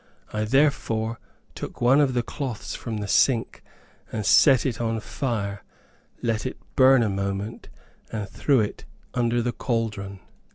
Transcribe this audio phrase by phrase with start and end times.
[0.33, 1.19] I therefore
[1.53, 3.61] took one of the cloths from the sink,
[4.11, 5.63] and set it on fire,
[6.23, 7.69] let it burn a moment,
[8.11, 8.83] and threw it
[9.13, 10.19] under the caldron.